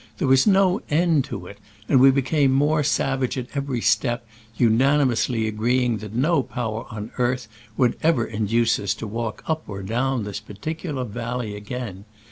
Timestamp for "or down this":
9.67-10.39